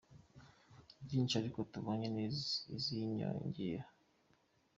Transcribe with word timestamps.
nyinshi 1.07 1.35
ariko 1.41 1.59
tubonye 1.71 2.07
iz’inyongera. 2.75 3.85